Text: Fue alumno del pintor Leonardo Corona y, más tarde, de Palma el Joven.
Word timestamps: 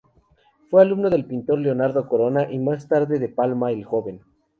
Fue 0.71 0.81
alumno 0.81 1.11
del 1.11 1.25
pintor 1.27 1.59
Leonardo 1.59 2.07
Corona 2.07 2.51
y, 2.51 2.57
más 2.57 2.87
tarde, 2.87 3.19
de 3.19 3.29
Palma 3.29 3.69
el 3.71 3.83
Joven. 3.85 4.21